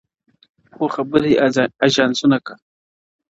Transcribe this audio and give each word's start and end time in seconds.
خو 0.73 0.85
خبري 0.95 1.33
آژانسونه 1.85 2.37
ګ- 2.45 2.47